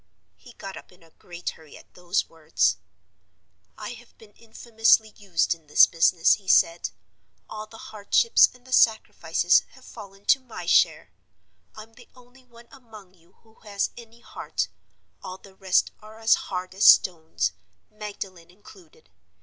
He 0.35 0.53
got 0.53 0.77
up 0.77 0.91
in 0.91 1.03
a 1.03 1.11
great 1.11 1.51
hurry 1.51 1.77
at 1.77 1.93
those 1.93 2.27
words. 2.27 2.77
'I 3.77 3.89
have 3.91 4.17
been 4.17 4.33
infamously 4.33 5.13
used 5.15 5.53
in 5.53 5.67
this 5.67 5.85
business,' 5.85 6.37
he 6.41 6.47
said. 6.47 6.89
'All 7.47 7.67
the 7.67 7.77
hardships 7.91 8.49
and 8.51 8.65
the 8.65 8.73
sacrifices 8.73 9.59
have 9.73 9.85
fallen 9.85 10.25
to 10.25 10.39
my 10.39 10.65
share. 10.65 11.11
I'm 11.75 11.93
the 11.93 12.09
only 12.15 12.43
one 12.43 12.67
among 12.71 13.13
you 13.13 13.33
who 13.43 13.59
has 13.59 13.91
any 13.95 14.21
heart: 14.21 14.69
all 15.21 15.37
the 15.37 15.53
rest 15.53 15.91
are 15.99 16.17
as 16.17 16.33
hard 16.49 16.73
as 16.73 16.85
stones—Magdalen 16.87 18.49
included. 18.49 19.07